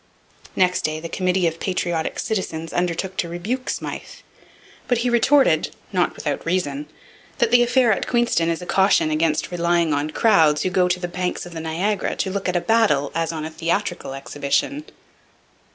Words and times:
Next 0.55 0.81
day 0.81 0.99
'The 0.99 1.09
Committee 1.09 1.45
of 1.45 1.59
Patriotic 1.59 2.17
Citizens' 2.17 2.73
undertook 2.73 3.17
to 3.17 3.29
rebuke 3.29 3.69
Smyth. 3.69 4.23
But 4.87 4.97
he 5.05 5.11
retorted, 5.11 5.75
not 5.91 6.15
without 6.15 6.43
reason, 6.43 6.87
that 7.37 7.51
the 7.51 7.61
affair 7.61 7.93
at 7.93 8.07
Queenston 8.07 8.49
is 8.49 8.63
a 8.63 8.65
caution 8.65 9.11
against 9.11 9.51
relying 9.51 9.93
on 9.93 10.09
crowds 10.09 10.63
who 10.63 10.71
go 10.71 10.87
to 10.87 10.99
the 10.99 11.07
banks 11.07 11.45
of 11.45 11.53
the 11.53 11.61
Niagara 11.61 12.15
to 12.15 12.31
look 12.31 12.49
at 12.49 12.55
a 12.55 12.61
battle 12.61 13.11
as 13.13 13.31
on 13.31 13.45
a 13.45 13.51
theatrical 13.51 14.15
exhibition.' 14.15 14.85